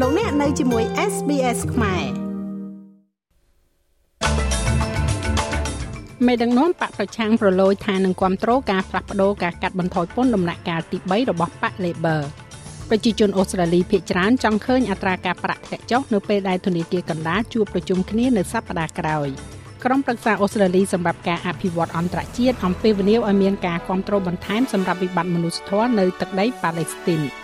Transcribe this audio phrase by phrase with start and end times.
[0.00, 2.04] លោកអ្នកនៅជាមួយ SBS ខ្មែរ
[6.26, 12.20] មេដឹកនាំបកប្រឆាំងប្រឡូយថានឹងគ្រប់គ្រងការផ្លាស់ប្តូរការកាត់បន្ថយពន្ធដំណាក់កាលទី3របស់បក Labor
[12.88, 19.28] ប្រជាជនអូស្ត្រាលីភាគច្រើនចង់ឃើញអត្រាការប្រាក់ធ្លាក់ចុះនៅពេលដែលធនាគារកណ្ដាលជួបប្រជុំគ្នានៅសប្តាហ៍ក្រោយ
[19.84, 27.22] ក្រុមប្រឹក្សាអូស្ត្រាលីសម្រាប់ការអភិវឌ្ឍអន្តរជាតិអំពាវនាវឲ្យមានការគ្រប់គ្រងបន្ថែមសម្រាប់វិបត្តិមនុស្សធម៌នៅទឹកដីប៉ាឡេស្ទីន។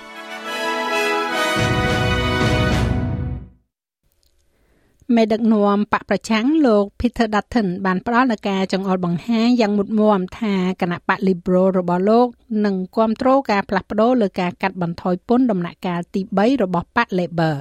[5.17, 12.27] មេដឹកនាំបកប្រឆាំងលោក Peter Dutton បានផ្ដល់នូវការចង្អុលបង្ហាញយ៉ាងមុតមមថាគណៈបក Liberal របស់លោក
[12.65, 17.57] នឹងគ្រប់គ្រងការផ្លាស់ប្ដូរលើការកាត់បន្ថយពន្ធដំណាក់កាលទី3របស់បក Labor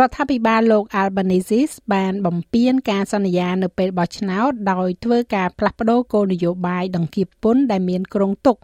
[0.00, 1.60] រដ្ឋាភិបាលលោក Albanese
[1.94, 8.56] បានបំពេញការសន្យានៅពេលបោះឆ្នោតដោយធ្វើការផ្លាស់ប្ដូរគោលនយោបាយដង្កៀបពន្ធដែលមានគ្រោងទុក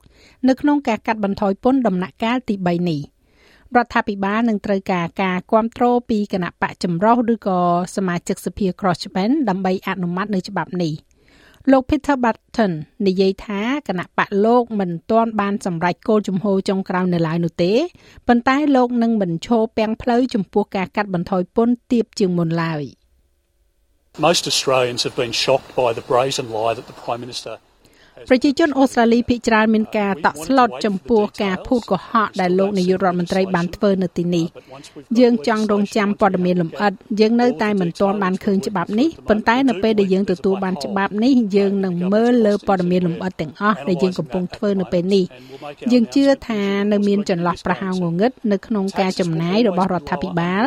[0.48, 3.00] នៅក្នុងការកាត់បន្ថយពន្ធដំណាក់កាលទី3នេះ។
[3.76, 7.60] រដ្ឋាភិបាលនឹងត្រូវការការគ្រប់គ្រងពីគណៈបកចម្រុះឬក៏
[7.96, 10.92] សមាជិកសភា Crossband ដើម្បីអនុម័តនៅច្បាប់នេះ
[11.70, 12.72] លោក Peter Button
[13.06, 17.72] និយាយថាគណៈបកលោកមិនទាន់បានសម្រេចគោលជំហរចុងក្រោយនៅឡើយនោះទេ
[18.28, 22.84] ប៉ុន្តែលោកនឹងមិនឈរពាំងផ្លូវចំពោះការកាត់បន្ថយពន្ធទាបជាងមុនឡើយ
[24.28, 27.54] Most Australians have been shocked by the brazen lie that the Prime Minister
[28.28, 34.46] ប្រជាជនអូស្ត្រាលីភាគច្រើនមានការតក់ស្លុតចំពោះការភូតកុហកដែលលោកនាយករដ្ឋមន្ត្រីបានធ្វើនៅទីនេះ
[35.18, 45.24] យើងចង់រងចាំព័ត៌មានលម្អិតយើងនៅតែមិនទាន់បានឃើញច្បាប់នេះប៉ុន្តែនៅពេលដែលយើងទទួលបានច្បាប់នេះយើងនឹងមើលលើព័ត៌មានលម្អិតទាំងអស់ដែលយើងកំពុងធ្វើនៅពេលនេះ
[45.92, 50.64] យើងជឿថានៅមានចន្លោះប្រហោងងងឹតនៅក្នុងការចំណាយរបស់រដ្ឋាភិបាល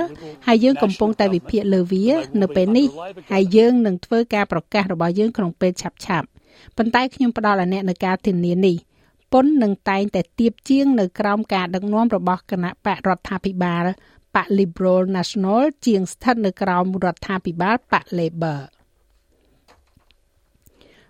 [0.48, 2.08] ហើយយើងកំពុងតែវិភាគលើវា
[2.42, 2.88] នៅពេលនេះ
[3.32, 6.20] ហើយយើងនឹងធ្វើការប្រកាសរបស់យើងក្នុងពេលឆាប់ឆា
[6.78, 8.76] ប់ប៉ុន្តែខ្ញុំផ្ដល់ឲ្យអ្នកនៅការធានានេះ
[9.34, 13.86] ពន្ធនឹងតែងតែទៀបជាងនៅក្រោមការដឹកនាំរបស់គណៈបករដ្ឋាភិបាល
[14.36, 18.62] បក Liberal National ជាងស្ថិតនៅក្រោមរដ្ឋាភិបាលបក Labor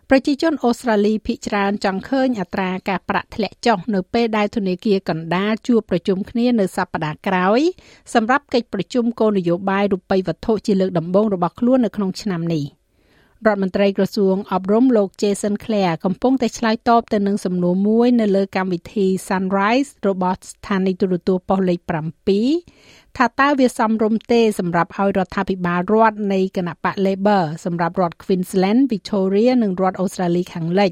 [0.10, 7.62] ប្រជាជនអូស្ត្រាលីភាគច្រើនចង់ឃើញអត្រាការប្រាក់ធ្លាក់ចុះនៅពេលដែលធនាគារកណ្ដាលជួបប្រជុំគ្នានៅសប្តាហ៍ក្រោយ
[8.14, 12.66] សម្រាប់កិច្ចប្រជុំគោលនយោបាយរូបិយវត្ថុជាលើកដំបូងរបស់ខ្លួននៅក្នុងឆ្នាំនេះ។
[13.46, 21.80] រដ្ឋមន្ត្រីក្រសួងអប់រំលោក Jason Clare កំពុងតែឆ្លើយតបទៅនឹងសំណួរមួយនៅលើកម្មវិធី Sunrise របស់ស្ថានីយទូរទស្សន៍ប៉ុស្តិ៍លេខ
[22.48, 30.92] 7ថាតើវាសមរម្យទេសម្រាប់ឲ្យរដ្ឋាភិបាលរដ្ឋនៃគណៈបក Labor សម្រាប់រដ្ឋ Queensland, Victoria និងរដ្ឋអូស្ត្រាលីខាងលិច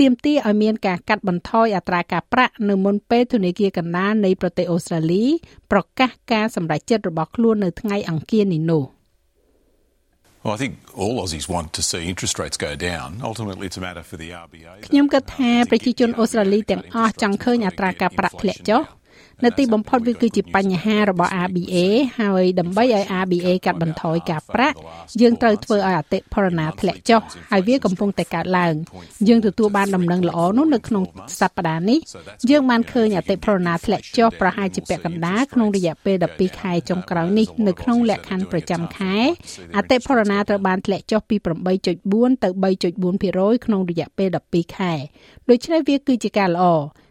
[0.00, 5.24] ទាមទារឲ្យមានការកាត់បន្ថយអត្រាការប្រាក់នៅមុនពេលធនាគារកណ្ដាលនៃប្រទេសអូស្ត្រាលី
[5.70, 8.84] ប្រកាសការសម្រេចចិត្តរបស់ខ្លួននៅថ្ងៃអង្គារនេះនោះ។
[10.46, 13.20] Well, I think all Aussies want to see interest rates go down.
[13.20, 14.74] Ultimately, it's a matter for the RBA.
[14.88, 18.82] ខ្ញុំគិតថាប្រជាជនអូស្ត្រាលីទាំងអស់ចង់ឃើញអត្រាការប្រាក់ធ្លាក់ចុះ
[19.44, 21.76] នៅទីបំផុតវាគឺជាបញ្ហារបស់ RBA
[22.20, 24.76] ហើយដើម្បីឲ្យ RBA កាត់បន្ថយការប្រាក់
[25.20, 27.20] យើងត្រូវធ្វើឲ្យអតិផរណាធ្លាក់ចុះ
[27.50, 28.74] ហើយវាកំពុងតែកើតឡើង
[29.28, 31.04] យើងទទួលបានដំណឹងល្អនោះនៅក្នុង
[31.40, 31.98] សប្តាហ៍នេះ
[32.50, 39.14] យើងបានឃើញអតិផរណាធ្លាក់ចុះប្រហែលជាពាក់កណ្ដាលក្នុងរយៈពេល12ខែចុងក្រោយនេះនៅក្នុងលក្ខខណ្ឌប្រចាំខែ
[39.76, 41.36] អតិផរណាត្រូវបានធ្លាក់ចុះពី
[41.90, 44.92] 8.4ទៅ3.4%ក្នុងរយៈពេល12ខែ
[45.48, 46.66] ដូច្នេះវាគឺជាការល្អ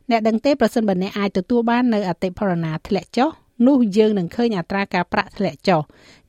[0.09, 3.29] អ្នកដឹងទេប្រសិនបើអ្នកអាចទទួលបាននៅអតិផរណាធ្លាក់ចុះ
[3.67, 5.81] នោះយើងនឹងឃើញអត្រាការប្រាក់ធ្លាក់ចុះ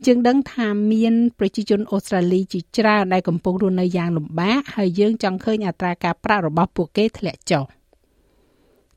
[0.07, 7.65] យើងដឹងថាមានប្រជាជនអូស្ត្រាលីជាច្រើនដែលកំពុងរស់នៅយ៉ាងលំបាកហើយយើងចង់ឃើញអត្រាការប្រាក់របស់ពួកគេធ្លាក់ចុះ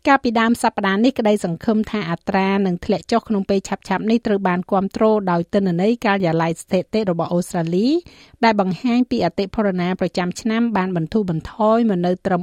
[0.10, 7.88] កាលពីដើមសប្តាហ៍នេះក្តីសង្ឃឹមថាអត្រានឹងធ្លាក់ចុះក្នុងពេលឆាប់ៗនេះត្រូវបានគ្រប់គ្រងដោយទិន្នន័យការិយាល័យស្ថិតិរបស់អូស្ត្រាលី
[8.44, 12.42] ដែលបង្ហាញពីអតិផរណាប្រចាំឆ្នាំបានបន្ធូរបន្ថយមកនៅត្រឹម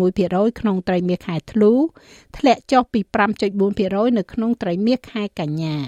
[0.00, 1.72] 4.1%ក្នុងត្រីមាសខែធ្លូ
[2.38, 3.00] ធ្លាក់ចុះពី
[3.60, 5.78] 5.4%នៅក្នុងត្រីមាសខែកញ្ញា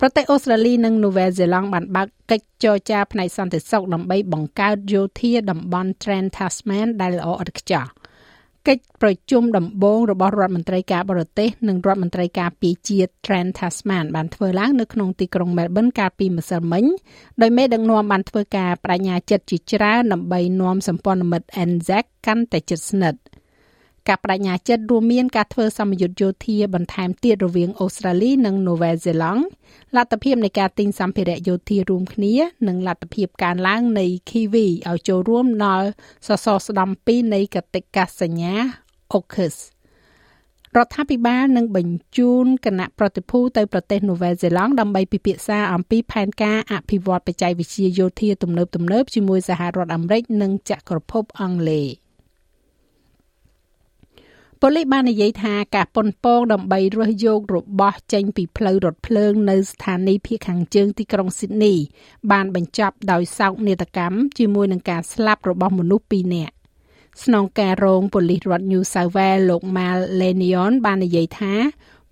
[0.00, 7.99] ប្រទេសអូស្ត្រាលីនិងនូវែលសេឡង់បានបើកកិច្ចចរចាផ្នែកសន្តិសុខដើម្បីបង្កើតយោធាតំបន់ Trans-Tasman ដែលល្អឥតខ្ចោះ
[8.68, 16.84] កិច្ចប្រជុំដំបូងរបស់រដ្ឋមន្ត្រីការបរទេសនិងរដ្ឋមន្ត្រីការពារជាតិ Trent Tasman បានធ្វើឡើងនៅក្នុងទីក្រុង Melbourne កាលពីម្សិលមិញ
[17.42, 23.20] ដោយមេដឹកនាំបានធ្វើការបដិញ្ញាចិត្តជាច្រើនដើម្បីនាំសម្ព័ន្ធមិត្ត ANZAC កាន់តែជិតស្និទ្ធ
[24.10, 29.42] ការបដិញ្ញាចិត្តរួមមានការធ្វើសម្ពយុទ្ធយោធាបន្ថែមទៀតរវាងអូស្ត្រាលីនិងនូវែលសេឡង់
[29.96, 32.34] លទ្ធភាពនៃការទិញសម្ភារៈយោធារួមគ្នា
[32.68, 35.88] និងលទ្ធភាពកើនឡើងនៃ Kiwi ឲ្យចូលរួមដល់
[36.26, 38.54] សសរស្តម្ភ2នៃកតិកាសញ្ញា
[39.14, 39.56] AUKUS
[40.76, 48.64] រដ្ឋាភិបាលនឹងបញ្ជូនគណៈប្រតិភូទៅប្រទេសនូវែលសេឡង់ដើម្បីពិភាក្សាអំពីផែនការអភិវឌ្ឍបច្ចេកវិទ្យាយោធាទំនើ
[49.02, 52.09] បៗជាមួយសហរដ្ឋអាមេរិកនិងចក្រភពអង់គ្លេស
[54.62, 61.74] ប៉ូលីសបាននិយាយថាការប៉ុនប៉ងដើម្បីរើសយករបស់ចេញពីផ្លូវរថភ្លើងនៅស្ថានីយ៍ភាគខាងជើងទីក្រុងស៊ីដនី
[62.30, 66.54] បានបញ្ចប់ដោយសោកនាដកម្មជាមួយនឹងការស្លាប់របស់មនុស្ស2នាក់
[67.24, 71.54] ស្នងការរងប៉ូលីសរដ្ឋ New South Wales លោក Mal Lenion បាននិយាយថា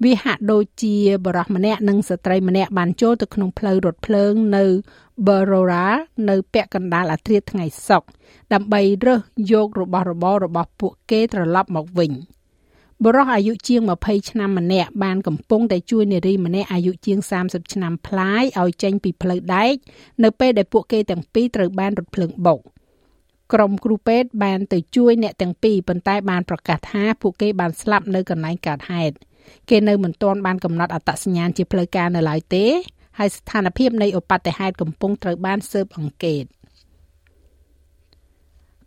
[0.04, 0.94] វាហាក់ដូចជា
[1.26, 4.64] បរិសម្នាក់និងស្ត្រីម្នាក់បានចូលទៅក្នុងផ្លូវរថភ្លើងនៅ
[5.26, 5.86] Berora
[6.28, 8.08] នៅពាក់កណ្ដាលអាធ្រាត្រថ្ងៃសុក្រ
[8.52, 9.20] ដើម្បីរើស
[9.52, 12.12] យករបស់របររបស់ពួកគេត្រឡប់មកវិញ
[13.04, 19.74] បរិះអាយុជាង20ឆ្នាំម្នាក់បានកំពុងតែជួយនារីម្នាក់អាយុជាង30ឆ្នាំប្លាយឲ្យចេញពីផ្លូវដែក
[20.24, 22.58] នៅពេលដែលពួកគេទាំងពីរត្រូវបានរថភ្លើងបុក
[23.52, 29.14] ក្រុមគ្រូពេទ្យបានទៅជួយអ្នកទាំងពីរប៉ុន្តែបានប្រកាសថាពួកគេបានស្លាប់នៅកន្លែងកើតហេតុ
[29.70, 32.66] គេនៅមិនទាន់បានកំណត់អត្តសញ្ញាណជាផ្លូវការនៅឡើយទេ
[33.18, 36.44] ហើយស្ថានភាពនៃឧបទ្ទហេតុកំពុងត្រូវបានស៊ើបអង្កេត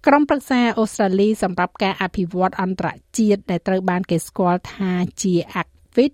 [0.08, 2.88] ក្រុមប្រឹក្សាអូស្ត្រាលីសម្រាប់ការអភិវឌ្ឍអន្តរ
[3.18, 6.12] ជាតិដែលត្រូវបានគេស្គាល់ថាជា ACFID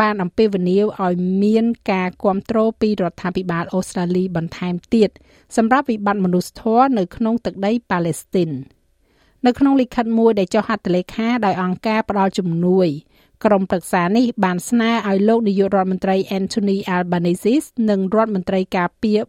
[0.00, 1.14] បានអំពាវនាវឲ្យ
[1.44, 5.10] មានការគ្រប់គ្រងពីរដ្ឋាភិបាលអូស្ត្រាលីបន្ថែមទៀត
[5.56, 8.50] សម្រាប់វិបត្តិមនុស្សធម៌នៅក្នុងទឹកដីប៉ាឡេស្ទីន
[9.46, 12.88] នៅក្នុងលិខិតមួយដែលចុះហត្ថលេខាដោយអង្គការផ្ដល់ជំនួយ
[13.44, 19.20] ក្រុមប្រឹក្សានេះបានស្នើឲ្យលោកនាយករដ្ឋមន្ត្រី Anthony Albanese និងរដ្ឋមន្ត្រីការពារ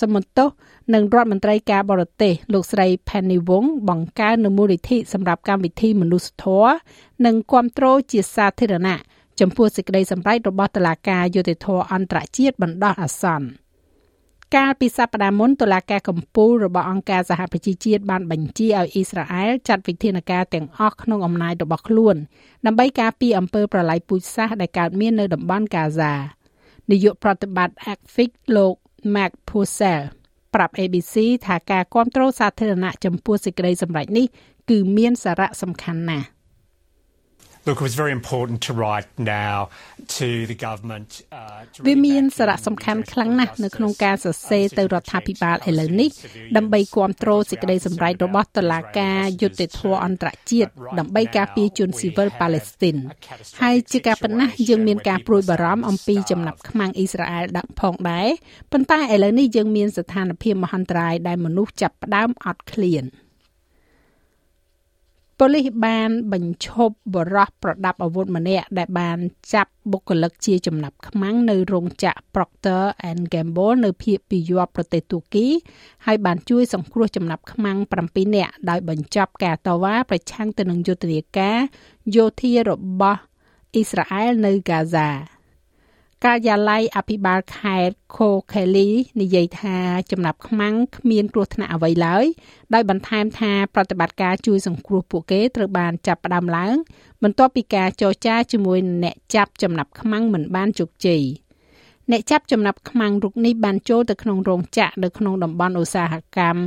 [0.00, 0.48] សមន្តោស
[0.94, 6.74] និងរដ្ឋមន្ត្រីការបរទេសលោកស្រី Penny Wong បង្កើននូវមូលនិធិសម្រាប់កម្មវិធីមនុស្សធម៌
[7.26, 8.98] និងគ្រប់គ្រងជាសាធារណៈ
[9.40, 13.48] ចំពោះសេចក្តីសម្រេចរបស់តុលាការយុតិធធអន្តរជាតិបណ្ដោះអាសន្ន
[14.56, 22.16] កាលពីសប្តាហ៍មុនតុលាការកំពូលរបស់អង្គការសហប្រជាជាតិបានបញ្ជាឲ្យអ៊ីស្រាអែលចាត់វិធានការទាំងអស់ក្នុងអំណាចរបស់ខ្លួន
[22.66, 26.14] ដើម្បីការពារអំពើប្រល័យពូជសាសន៍ដែលកើតមាននៅតំបន់កាហ្សា
[26.90, 28.74] នាយកប្រតិបត្តិ ACFIC លោក
[29.14, 30.02] Mark Purcell
[30.54, 31.14] ប្រាប់ ABC
[31.46, 34.26] ថាការគ្រប់គ្រងសាធារណៈចំពោះសេចក្តីសម្រេចនេះ
[34.70, 36.26] គឺមានសារៈសំខាន់ណាស់
[37.66, 39.70] Look, it was very important to write now
[40.18, 41.10] to the government
[41.86, 46.10] វាមានសារៈសំខាន់ខ្លាំងណាស់នៅក្នុងការសរសេរទៅរដ្ឋាភិបាលឥឡូវនេះ
[46.56, 52.96] ដើម្បីគ្រប់គ្រងសេចក្តីសម្រេចរបស់តុលាការយុត្តិធម៌អន្តរជាតិដើម្បីការពារជនស៊ីវិលប៉ាឡេស្ទីន
[53.62, 58.28] ហើយជាការប៉ុណ្ណាយើងមានការព្រួយបារម្ភអំពីចំណាប់ខ្មាំងអ៊ីស្រាអែលដាក់ផងដែរ
[58.72, 63.04] ប៉ុន្តែឥឡូវនេះយើងមានស្ថានភាពមហន្តរាយដែលមនុស្សចាប់ផ្ដើមអត់ឃ្លាន។
[65.40, 69.18] ប៉ូលីសបានបញ្ឈប់បរោះប្រដាប់អាវុធម្នាក់ដែលបាន
[69.52, 75.46] ចាប់បុគ្គលិកជាចំណាប់ខ្មាំងនៅរោងចក្រ Procter and Gamble នៅភូមិពីយ័ព្យប្រទេសទូគី
[76.06, 81.58] ហើយបានជួយសង្គ្រោះចំណាប់ខ្មាំង7នាក់ដោយបញ្ចប់ការតវ៉ាប្រឆាំងទៅនឹងយុទ្ធនាការ
[82.16, 83.20] យោធារបស់
[83.74, 85.35] អ៊ីស្រាអែលនៅហ្គាហ្សា
[86.24, 88.88] ការិយាល័យអភិបាលខេត្ត Khokeli
[89.20, 89.78] និយាយថា
[90.10, 92.24] ចំណាប់ខ្មាំងគ្មានគ្រោះថ្នាក់អ្វីឡើយ
[92.74, 96.74] ដោយបន្ថែមថាប្រតិបត្តិការជួយសង្គ្រោះពួកគេត្រូវបានចាប់ផ្ដើមឡើង
[97.22, 101.22] បន្ទាប់ពីការចរចាជាមួយអ្នកចាប់ចំណាប់ខ្មាំងមិនបានជោគជ័យ
[102.10, 106.60] អ្នកចាប់ចំណាប់ខ្មាំងរុកនេះបានចូលទៅក្នុងរោងចក្រនៅក្នុងតំបន់ឧស្សាហកម្ម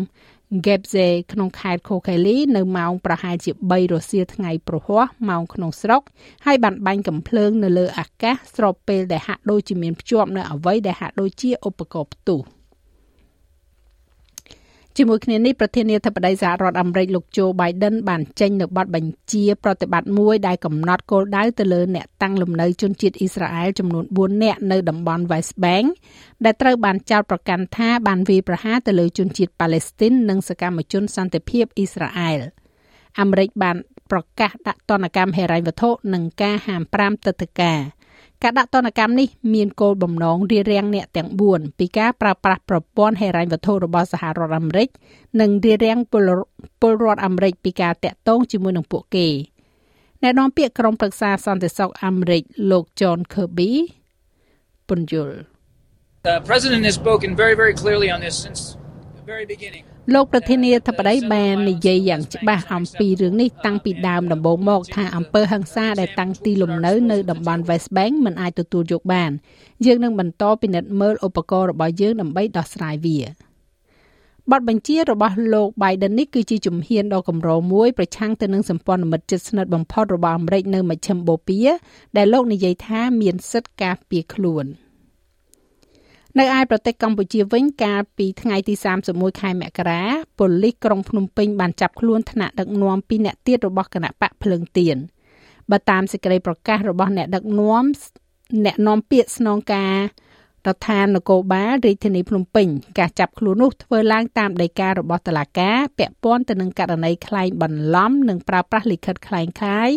[0.66, 6.01] Gebze ក្នុងខេត្ត Kokeli នៅម៉ោងប្រហែលជា3រសៀលថ្ងៃប្រហ័សម៉ោងក្នុងស្រុក
[6.46, 12.40] ហើយបានបាញ់កំភ្លើងនៅលើអាកាសស្របពេលដែលហាក់ដូចជាមានភ្ជាប់នៅអ្វីដែលហាក់ដូចជាឧបករណ៍ផ្ទុះ។
[15.01, 25.88] ជាមួយគ្នានេះប្រធានាធិបតីសហរដ្ឋអាមេរិកលោកโจ Biden បានចេញនូវបទបញ្ជាប្រតិបត្តិមួយដែលកំណត់គោលដៅទៅលើអ្នកតាំងលំនៅជនជាតិអ៊ីស្រាអែលចំនួន4នាក់នៅតំបន់ West Bank
[26.45, 32.40] ដែលត្រូវបានចោទប្រកាន់ថាបានវាយប្រហារទៅលើជនជាតិប៉ាឡេស្ទីននិងសកម្មជនសន្តិភាពអ៊ីស្រាអែល
[33.19, 33.78] អាមេរិកបាន
[34.12, 37.80] ប្រកាសដាក់ទណ្ឌកម្មហិរញ្ញវត្ថុនិងការហាម5ទឹកធការ
[38.44, 44.90] ការដាក់ទណ្ឌកម្មនេះមានគោលបំណងរារាំងអ្នកទាំង4ពីការប្រើប្រាស់ប្រព័ន្ធហិរញ្ញវត្ថុរបស់សហរដ្ឋអាមេរិក
[45.42, 46.00] និងរារាំង
[46.81, 49.28] ពលរដ្ឋអាមេរិកពីការតាក់ទងជាមួយនឹងពួកគេ
[50.22, 53.72] អ្នកនាំពាក្យក្រុមប្រឹក្សាសន្តិសុខអាមេរិកលោក John Kirby
[54.88, 55.38] ពន្យល់
[56.30, 58.62] The president has spoken very very clearly on this since
[59.19, 69.31] the very beginning លោកប្រធានាធិបតីបាននិយាយយ៉ាងច្បាស់អំពីរឿងនេះតាំងពីដើមដំបូងមកថាអំពើហិង្សាដែលតាំងទីលំនៅនៅតំបន់ West Bank មិនអាចទទួលយកបាន
[69.85, 73.19] យើងនឹងបន្តពិនិត្យមើលឧបករណ៍របស់យើងដើម្បីដោះស្រាយវា
[74.51, 81.68] បទបញ្ជារបស់លោក Biden នេះគឺជាជំហានដ៏កម្រមួយប្រឆាំងទៅនឹងសម្ព័ន្ធមិត្តជិតស្និទ្ធបំផុតរបស់អាមេរិកនៅមជ្ឈិមបូព៌ា
[82.18, 84.68] ដែលលោកនិយាយថាមានសិទ្ធិការពារខ្លួន។
[86.40, 88.74] នៅឯប្រទេសកម្ពុជាវិញកាលពីថ្ងៃទី
[89.08, 90.04] 31ខែមករា
[90.40, 94.98] ប៉ូលីសក្រុងភ្នំពេញបានចាប់ខ្លួនថ្នាក់ដឹកនាំពីរនាក់ទៀតរបស់គណៈបកភ្លើងទៀន
[95.72, 97.84] បើតាមសេចក្តីប្រកាសរបស់អ្នកដឹកនាំ
[98.66, 99.96] អ្នកនាំពាក្យស្នងការ
[100.68, 102.68] រដ្ឋាភិបាលនគរបាលរាជធានីភ្នំពេញ
[103.00, 109.90] ការចាប់ខ្លួននោះធ្វើឡើងតាមដីការបស់តុលាការពាក់ព័ន្ធទៅនឹងករណីក្លែងបន្លំនិងប្រើប្រាស់លិខិតក្លែងក្លាយ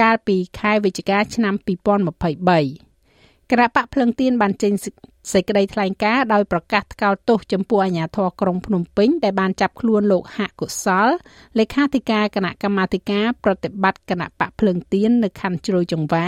[0.00, 2.91] កាលពីខែវិច្ឆិកាឆ្នាំ2023
[3.52, 4.72] គណៈបកភ្លឹងទៀនបានចេញ
[5.32, 11.08] សេចក្តីថ្លែងការណ៍ដោយប្រកាសថ្កោលទោសចំពោះអាជ្ញាធរក្រុងភ្នំពេញដែលបានចាប់ខ្លួនលោកហាក់កុសល
[11.58, 16.26] លេខាធិការគណៈកម្មាធិការប្រតិបត្តិគណៈបកភ្លឹងទៀននៅខណ្ឌជ្រោយចង្វា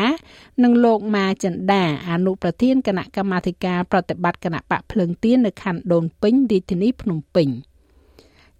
[0.63, 7.51] និងលោកម៉ាចិន្តាអនុប្រធានគណៈកម្មាធិការប្រតិបត្តិគណៈបកភ្លឹងទៀននៅខណ្ឌដូនពេញរាជធានីភ្នំពេញ។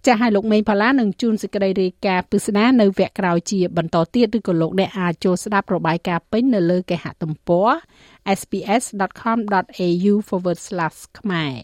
[0.05, 7.69] ចាស់ឲ្យលោកមេងផាឡានឹងជួនសេចក្តីរាយការណ៍ពិស្ដានៅវគ្គក្រោយជាបន្តទៀតឬក៏លោកអ្នកអាចចូលស្ដាប់របាយការណ៍ពេញនៅលើគេហទំព័រ
[8.39, 10.13] sps.com.au/
[11.19, 11.55] ខ្មែរ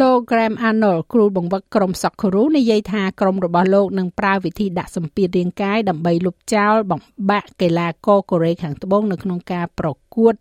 [0.00, 10.34] លោក Graham Arnold គ្រូបង្វឹកក្រុម Socceroo និយាយថាក្រុមរបស់លោកនឹងប្រើវិធីដាក់សម្ពាធរាងកាយដើម្បីលុបចោលបំបាក់កីឡាករកូរ៉េខាងត្បូងនៅក្នុងការប្រកួត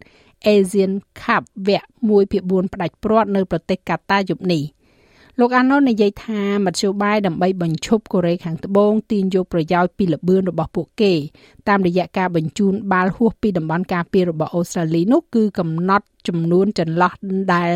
[0.55, 4.63] Asian Cup វគ្គ1/4ផ្ដាច់ព្រាត់នៅប្រទេសកាតាយប់នេះ
[5.39, 11.13] លោកអាណូនិយាយថាមធ្យោបាយដើម្បីបញ្ឈប់កូរ៉េខាងត្បូងទាញយកប្រយោជន៍ពីល្បឿនរបស់ពួកគេ
[11.67, 17.11] តាមរយៈការបញ្ជូនបាល់ហួសពីតំបន់ការពាររបស់អូស្ត្រាលីនោះគឺកំណត់ចំនួនចន្លោះ
[17.53, 17.71] ដែល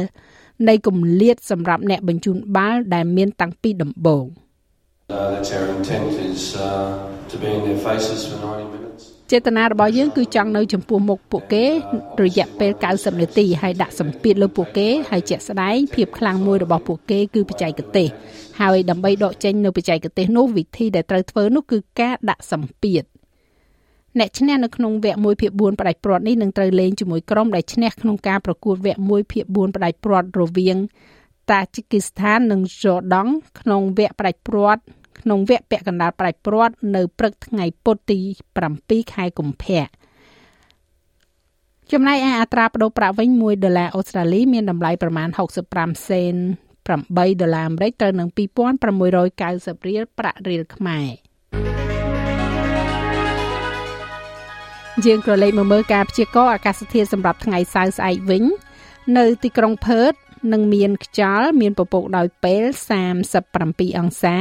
[0.67, 4.25] នៃគម្លាតសម្រាប់អ្នកបញ្ជូនបាល់ដែលមានតាំងពីដំបូង
[5.11, 6.63] Uh, that's our intent is uh,
[7.31, 9.03] to be in their faces for 90 minutes.
[9.31, 11.65] ចេតនារបស់យើងគឺចង់នៅចំពោះមុខពួកគេ
[12.23, 18.07] រយៈពេល90នាទីហើយដាក់សម្ពាធលើពួកគេហើយជាក់ស្ដែងភាពខ្លាំងមួយរបស់ពួកគេគឺបច្ចេកទេស
[18.59, 23.03] ហើយដើម្បីដកចេញនៅបច្ចេកទេសនោះវិធីដែលត្រូវធ្វើនោះគឺការដាក់សម្ពាធ
[24.19, 30.77] អ្នកឈ្នះនៅក្នុងវគ្គ1ភាគ4ផ្ដាច់ព្រាត់នេះនឹងត្រូវលេងជាមួយក្រុមដែលឈ្នះក្នុងការប្រកួតវគ្គ1ភាគ4ផ្ដាច់ព្រាត់រវាង
[31.51, 34.83] តាជីគីស្ថាននិងយ៉ូដង់ក្នុងវគ្គផ្ដាច់ព្រាត់
[35.21, 38.19] ក្នុងវគ្គពាក់កណ្ដាលប្រាច់ព្រាត់នៅព្រឹកថ្ងៃពុធទី
[38.65, 39.83] 7ខែកុម្ភៈ
[41.91, 45.29] ចំណែកឯអត្រាប្តូរប្រាក់វិញ1ដុល្លារអូស្ត្រាលីមានតម្លៃប្រមាណ
[45.69, 46.35] 65សេន
[46.85, 51.07] 8ដុល្លារអាមេរិកត្រូវនឹង2690រៀលប្រាក់រៀលខ្មែរ
[55.05, 58.43] យើងក៏លេខមកមើលការព្យាករណ៍អាកាសធាតុសម្រាប់ថ្ងៃសៅរ៍ស្អែកវិញ
[59.17, 60.13] នៅទីក្រុងផឺត
[60.53, 62.63] នឹងមានខ្យល់មានពពកដោយពេល
[63.31, 64.35] 37អង្សា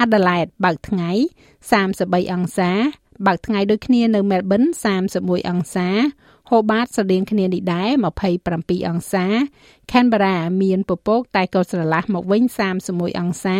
[0.00, 1.10] អាដាលេដបើកថ្ងៃ
[1.72, 2.70] 33អង្សា
[3.26, 4.62] បើកថ្ងៃដូចគ្នានៅមែលប៊ន
[5.06, 5.88] 31អង្សា
[6.50, 7.90] ហូបាតស្រដៀងគ្នានេះដែរ
[8.38, 9.26] 27អង្សា
[9.92, 12.42] ខេនបារ៉ាមានពពកតែក៏ស្រឡះមកវិញ
[12.82, 13.58] 31អង្សា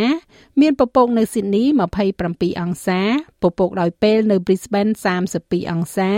[0.61, 1.65] មានពពកនៅស៊ីដនី
[2.12, 3.00] 27អង្សា
[3.43, 4.93] ពពកដោយពេលនៅ Brisbane
[5.33, 6.11] 32អង្សា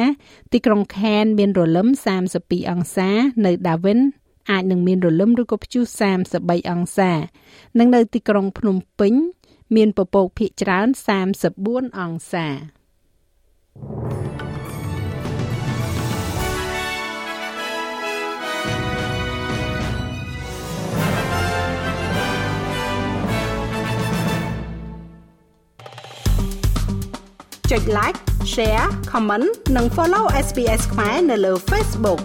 [0.52, 1.88] ទីក្រុង Cairns មានរលឹម
[2.28, 3.10] 32អង្សា
[3.44, 4.00] នៅ Darwin
[4.50, 5.84] អាចនឹងមានរលឹមឬក៏ព្យុះ
[6.26, 7.12] 33អង្សា
[7.78, 9.14] និងនៅទីក្រុងភ្នំពេញ
[9.76, 10.86] មានពពកភាគច្រើន
[11.42, 12.48] 34អង្សា
[27.70, 28.18] ចុច like
[28.52, 32.20] share comment និង follow SPS ខ្មែរនៅលើ Facebook